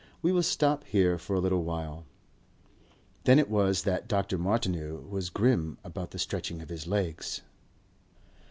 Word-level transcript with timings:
We 0.23 0.31
will 0.31 0.41
stop 0.41 0.83
here 0.85 1.19
for 1.19 1.35
a 1.35 1.39
little 1.39 1.61
while...." 1.63 2.05
Then 3.25 3.37
it 3.37 3.51
was 3.51 3.83
that 3.83 4.07
Dr. 4.07 4.39
Martineau 4.39 4.95
was 5.07 5.29
grim 5.29 5.77
about 5.83 6.09
the 6.09 6.17
stretching 6.17 6.59
of 6.59 6.69
his 6.69 6.87
legs. 6.87 7.41